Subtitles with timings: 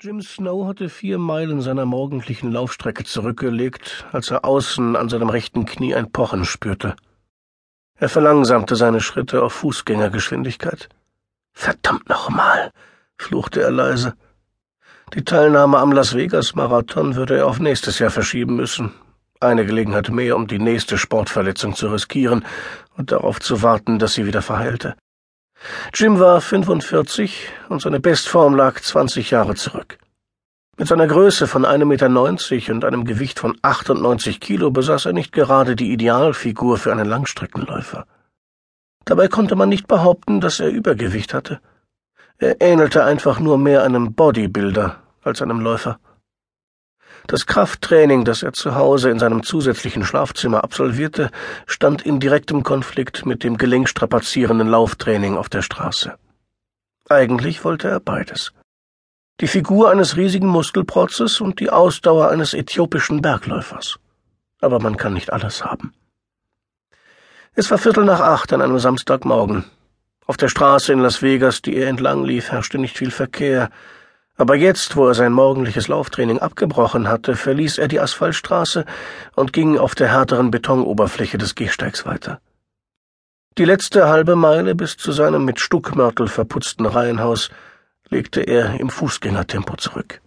[0.00, 5.64] Jim Snow hatte vier Meilen seiner morgendlichen Laufstrecke zurückgelegt, als er außen an seinem rechten
[5.64, 6.94] Knie ein Pochen spürte.
[7.96, 10.88] Er verlangsamte seine Schritte auf Fußgängergeschwindigkeit.
[11.52, 12.70] Verdammt nochmal,
[13.16, 14.14] fluchte er leise.
[15.14, 18.92] Die Teilnahme am Las Vegas Marathon würde er auf nächstes Jahr verschieben müssen.
[19.40, 22.44] Eine Gelegenheit mehr, um die nächste Sportverletzung zu riskieren
[22.96, 24.94] und darauf zu warten, dass sie wieder verheilte.
[25.94, 29.98] Jim war 45 und seine Bestform lag 20 Jahre zurück.
[30.76, 35.32] Mit seiner Größe von 1,90 Meter und einem Gewicht von 98 Kilo besaß er nicht
[35.32, 38.06] gerade die Idealfigur für einen Langstreckenläufer.
[39.04, 41.60] Dabei konnte man nicht behaupten, dass er Übergewicht hatte.
[42.36, 45.98] Er ähnelte einfach nur mehr einem Bodybuilder als einem Läufer.
[47.26, 51.30] Das Krafttraining, das er zu Hause in seinem zusätzlichen Schlafzimmer absolvierte,
[51.66, 56.14] stand in direktem Konflikt mit dem gelenkstrapazierenden Lauftraining auf der Straße.
[57.08, 58.52] Eigentlich wollte er beides.
[59.40, 63.98] Die Figur eines riesigen Muskelprotzes und die Ausdauer eines äthiopischen Bergläufers.
[64.60, 65.92] Aber man kann nicht alles haben.
[67.54, 69.64] Es war Viertel nach acht an einem Samstagmorgen.
[70.26, 73.70] Auf der Straße in Las Vegas, die er entlang lief, herrschte nicht viel Verkehr,
[74.38, 78.84] aber jetzt, wo er sein morgendliches Lauftraining abgebrochen hatte, verließ er die Asphaltstraße
[79.34, 82.40] und ging auf der härteren Betonoberfläche des Gehsteigs weiter.
[83.58, 87.50] Die letzte halbe Meile bis zu seinem mit Stuckmörtel verputzten Reihenhaus
[88.08, 90.20] legte er im Fußgängertempo zurück.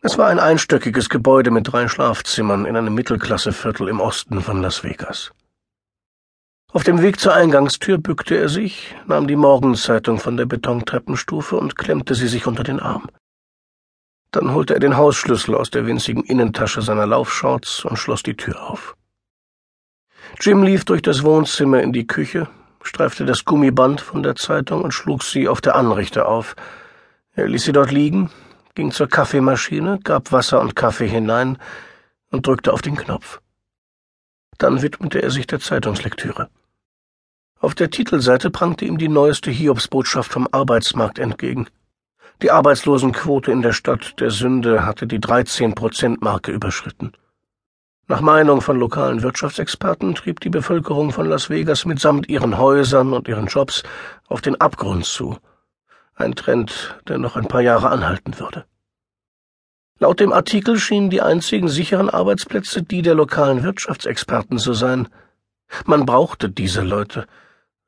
[0.00, 4.84] Es war ein einstöckiges Gebäude mit drei Schlafzimmern in einem Mittelklasseviertel im Osten von Las
[4.84, 5.32] Vegas.
[6.74, 11.76] Auf dem Weg zur Eingangstür bückte er sich, nahm die Morgenzeitung von der Betontreppenstufe und
[11.76, 13.10] klemmte sie sich unter den Arm.
[14.30, 18.70] Dann holte er den Hausschlüssel aus der winzigen Innentasche seiner Laufshorts und schloss die Tür
[18.70, 18.96] auf.
[20.40, 22.48] Jim lief durch das Wohnzimmer in die Küche,
[22.82, 26.56] streifte das Gummiband von der Zeitung und schlug sie auf der Anrichte auf.
[27.34, 28.30] Er ließ sie dort liegen,
[28.74, 31.58] ging zur Kaffeemaschine, gab Wasser und Kaffee hinein
[32.30, 33.42] und drückte auf den Knopf.
[34.56, 36.48] Dann widmete er sich der Zeitungslektüre.
[37.62, 41.68] Auf der Titelseite prangte ihm die neueste Hiobsbotschaft vom Arbeitsmarkt entgegen.
[42.42, 47.12] Die Arbeitslosenquote in der Stadt der Sünde hatte die 13-Prozent-Marke überschritten.
[48.08, 53.28] Nach Meinung von lokalen Wirtschaftsexperten trieb die Bevölkerung von Las Vegas mitsamt ihren Häusern und
[53.28, 53.84] ihren Jobs
[54.26, 55.38] auf den Abgrund zu.
[56.16, 58.64] Ein Trend, der noch ein paar Jahre anhalten würde.
[60.00, 65.06] Laut dem Artikel schienen die einzigen sicheren Arbeitsplätze die der lokalen Wirtschaftsexperten zu sein.
[65.86, 67.28] Man brauchte diese Leute,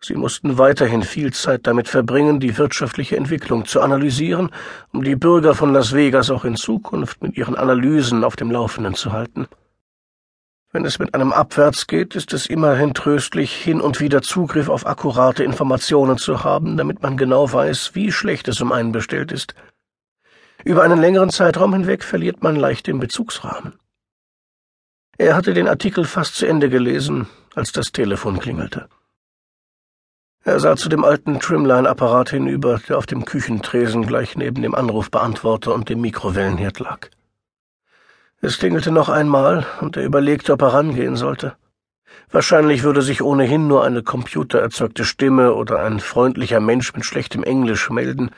[0.07, 4.51] Sie mussten weiterhin viel Zeit damit verbringen, die wirtschaftliche Entwicklung zu analysieren,
[4.93, 8.93] um die Bürger von Las Vegas auch in Zukunft mit ihren Analysen auf dem Laufenden
[8.93, 9.47] zu halten.
[10.73, 14.87] Wenn es mit einem abwärts geht, ist es immerhin tröstlich, hin und wieder Zugriff auf
[14.87, 19.55] akkurate Informationen zu haben, damit man genau weiß, wie schlecht es um einen bestellt ist.
[20.65, 23.79] Über einen längeren Zeitraum hinweg verliert man leicht den Bezugsrahmen.
[25.17, 28.87] Er hatte den Artikel fast zu Ende gelesen, als das Telefon klingelte.
[30.47, 35.75] Er sah zu dem alten Trimline-Apparat hinüber, der auf dem Küchentresen gleich neben dem Anrufbeantworter
[35.75, 37.09] und dem Mikrowellenherd lag.
[38.43, 41.57] Es klingelte noch einmal, und er überlegte, ob er rangehen sollte.
[42.31, 47.89] Wahrscheinlich würde sich ohnehin nur eine computererzeugte Stimme oder ein freundlicher Mensch mit schlechtem Englisch
[47.89, 48.31] melden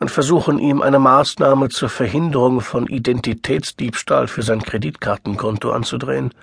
[0.00, 6.34] und versuchen, ihm eine Maßnahme zur Verhinderung von Identitätsdiebstahl für sein Kreditkartenkonto anzudrehen.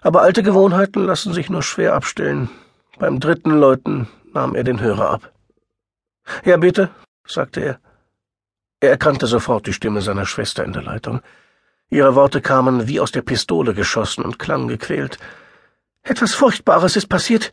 [0.00, 2.48] Aber alte Gewohnheiten lassen sich nur schwer abstellen,
[2.98, 5.32] beim dritten Läuten nahm er den Hörer ab.
[6.44, 6.90] Ja, bitte,
[7.26, 7.80] sagte er.
[8.80, 11.20] Er erkannte sofort die Stimme seiner Schwester in der Leitung.
[11.90, 15.18] Ihre Worte kamen wie aus der Pistole geschossen und klangen gequält.
[16.02, 17.52] Etwas Furchtbares ist passiert.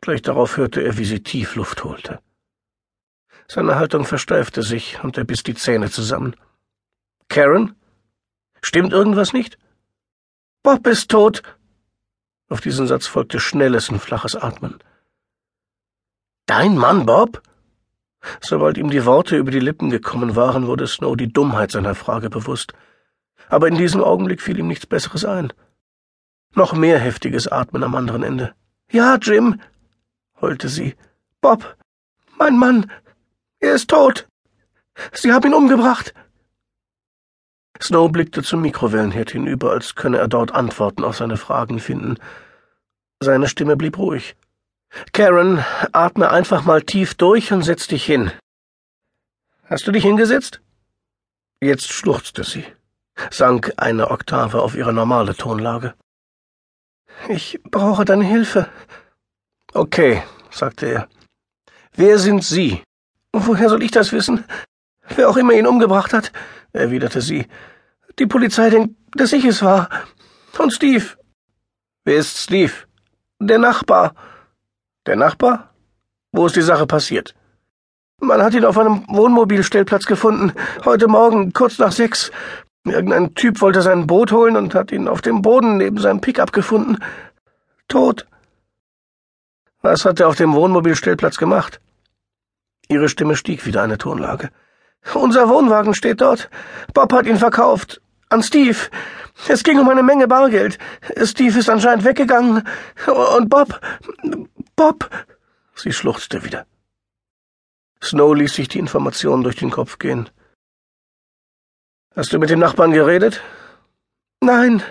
[0.00, 2.20] Gleich darauf hörte er, wie sie tief Luft holte.
[3.46, 6.36] Seine Haltung versteifte sich und er biss die Zähne zusammen.
[7.28, 7.74] Karen?
[8.62, 9.58] Stimmt irgendwas nicht?
[10.62, 11.42] Bob ist tot,
[12.48, 14.78] auf diesen Satz folgte schnelles und flaches Atmen.
[16.46, 17.42] Dein Mann, Bob?
[18.40, 22.30] Sobald ihm die Worte über die Lippen gekommen waren, wurde Snow die Dummheit seiner Frage
[22.30, 22.72] bewusst.
[23.48, 25.52] Aber in diesem Augenblick fiel ihm nichts Besseres ein.
[26.54, 28.54] Noch mehr heftiges Atmen am anderen Ende.
[28.90, 29.60] Ja, Jim,
[30.40, 30.96] heulte sie.
[31.40, 31.76] Bob,
[32.38, 32.90] mein Mann,
[33.60, 34.26] er ist tot.
[35.12, 36.14] Sie haben ihn umgebracht.
[37.80, 42.16] Snow blickte zum Mikrowellenherd hinüber, als könne er dort Antworten auf seine Fragen finden.
[43.20, 44.36] Seine Stimme blieb ruhig.
[45.12, 48.32] Karen, atme einfach mal tief durch und setz dich hin.
[49.64, 50.60] Hast du dich hingesetzt?
[51.60, 52.64] Jetzt schluchzte sie,
[53.30, 55.94] sank eine Oktave auf ihre normale Tonlage.
[57.28, 58.68] Ich brauche deine Hilfe.
[59.74, 61.08] Okay, sagte er.
[61.92, 62.82] Wer sind Sie?
[63.32, 64.44] Woher soll ich das wissen?
[65.16, 66.32] Wer auch immer ihn umgebracht hat,
[66.72, 67.46] erwiderte sie.
[68.18, 69.88] Die Polizei denkt, dass ich es war.
[70.58, 71.04] Und Steve.
[72.04, 72.72] Wer ist Steve?
[73.38, 74.14] Der Nachbar.
[75.06, 75.74] Der Nachbar?
[76.32, 77.34] Wo ist die Sache passiert?
[78.20, 80.52] Man hat ihn auf einem Wohnmobilstellplatz gefunden,
[80.84, 82.32] heute Morgen, kurz nach sechs.
[82.84, 86.52] Irgendein Typ wollte sein Boot holen und hat ihn auf dem Boden neben seinem Pickup
[86.52, 86.98] gefunden.
[87.86, 88.26] Tot.
[89.82, 91.80] Was hat er auf dem Wohnmobilstellplatz gemacht?
[92.88, 94.50] Ihre Stimme stieg wieder eine Tonlage.
[95.14, 96.50] Unser Wohnwagen steht dort.
[96.94, 98.00] Bob hat ihn verkauft.
[98.28, 98.76] An Steve.
[99.48, 100.78] Es ging um eine Menge Bargeld.
[101.22, 102.66] Steve ist anscheinend weggegangen.
[103.36, 103.80] Und Bob.
[104.76, 105.10] Bob.
[105.74, 106.66] Sie schluchzte wieder.
[108.02, 110.28] Snow ließ sich die Informationen durch den Kopf gehen.
[112.14, 113.40] Hast du mit dem Nachbarn geredet?
[114.40, 114.82] Nein.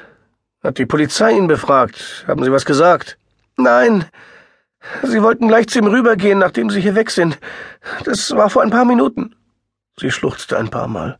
[0.64, 2.26] Hat die Polizei ihn befragt?
[2.28, 3.18] Haben Sie was gesagt?
[3.58, 4.06] Nein.
[5.04, 7.38] Sie wollten gleich zu ihm rübergehen, nachdem Sie hier weg sind.
[8.04, 9.36] Das war vor ein paar Minuten.
[10.00, 11.18] Sie schluchzte ein paar Mal.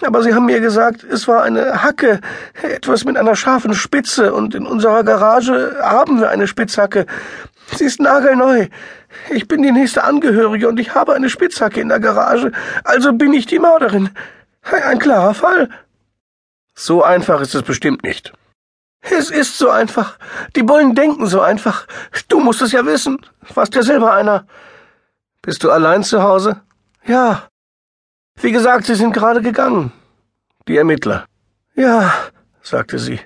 [0.00, 2.20] Aber Sie haben mir gesagt, es war eine Hacke,
[2.62, 7.06] etwas mit einer scharfen Spitze, und in unserer Garage haben wir eine Spitzhacke.
[7.76, 8.68] Sie ist nagelneu.
[9.30, 12.52] Ich bin die nächste Angehörige und ich habe eine Spitzhacke in der Garage,
[12.84, 14.10] also bin ich die Mörderin.
[14.62, 15.68] Ein klarer Fall.
[16.74, 18.32] So einfach ist es bestimmt nicht.
[19.02, 20.18] Es ist so einfach.
[20.56, 21.86] Die Bullen denken so einfach.
[22.28, 23.18] Du musst es ja wissen.
[23.54, 24.46] Warst ja selber einer.
[25.42, 26.60] Bist du allein zu Hause?
[27.04, 27.48] Ja.
[28.36, 29.92] Wie gesagt, sie sind gerade gegangen.
[30.68, 31.26] Die Ermittler.
[31.74, 32.12] Ja,
[32.62, 33.20] sagte sie.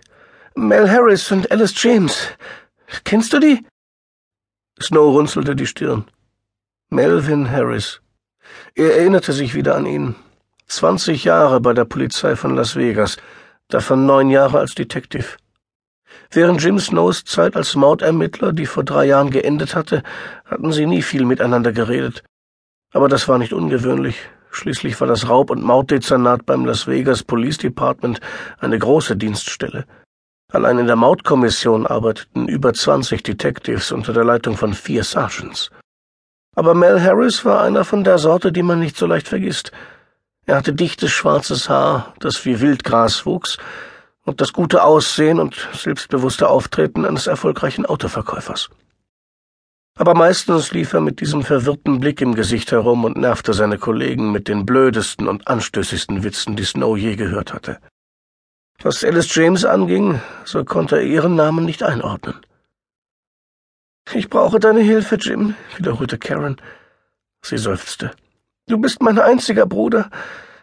[0.55, 2.29] Mel Harris und Alice James.
[3.05, 3.67] Kennst du die?
[4.81, 6.05] Snow runzelte die Stirn.
[6.88, 8.00] Melvin Harris.
[8.75, 10.14] Er erinnerte sich wieder an ihn.
[10.67, 13.17] Zwanzig Jahre bei der Polizei von Las Vegas,
[13.69, 15.37] davon neun Jahre als Detective.
[16.31, 20.03] Während Jim Snows Zeit als Mordermittler, die vor drei Jahren geendet hatte,
[20.44, 22.23] hatten sie nie viel miteinander geredet.
[22.93, 24.17] Aber das war nicht ungewöhnlich.
[24.56, 28.20] Schließlich war das Raub- und Morddezernat beim Las Vegas Police Department
[28.58, 29.85] eine große Dienststelle.
[30.50, 35.70] Allein in der Mordkommission arbeiteten über zwanzig Detectives unter der Leitung von vier Sergeants.
[36.55, 39.73] Aber Mel Harris war einer von der Sorte, die man nicht so leicht vergisst.
[40.47, 43.58] Er hatte dichtes schwarzes Haar, das wie Wildgras wuchs,
[44.25, 48.70] und das gute Aussehen und selbstbewusste Auftreten eines erfolgreichen Autoverkäufers.
[49.98, 54.31] Aber meistens lief er mit diesem verwirrten Blick im Gesicht herum und nervte seine Kollegen
[54.31, 57.78] mit den blödesten und anstößigsten Witzen, die Snow je gehört hatte.
[58.82, 62.37] Was Alice James anging, so konnte er ihren Namen nicht einordnen.
[64.12, 66.60] Ich brauche deine Hilfe, Jim, wiederholte Karen.
[67.43, 68.10] Sie seufzte.
[68.69, 70.10] Du bist mein einziger Bruder,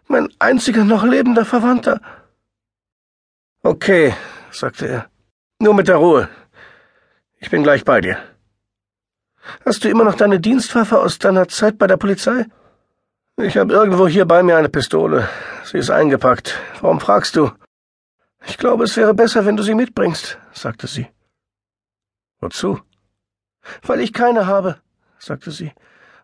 [0.08, 2.02] mein einziger noch lebender Verwandter.
[3.64, 4.14] Okay,
[4.52, 5.10] sagte er.
[5.60, 6.30] Nur mit der Ruhe.
[7.40, 8.18] Ich bin gleich bei dir.
[9.66, 12.46] Hast du immer noch deine Dienstwaffe aus deiner Zeit bei der Polizei?
[13.38, 15.28] Ich habe irgendwo hier bei mir eine Pistole.
[15.64, 16.60] Sie ist eingepackt.
[16.82, 17.52] Warum fragst du?
[18.46, 21.08] Ich glaube, es wäre besser, wenn du sie mitbringst, sagte sie.
[22.40, 22.80] Wozu?
[23.82, 24.78] Weil ich keine habe,
[25.18, 25.72] sagte sie.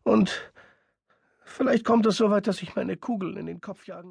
[0.04, 0.50] Und
[1.60, 4.08] Vielleicht kommt es so weit, dass ich meine Kugeln in den Kopf jagen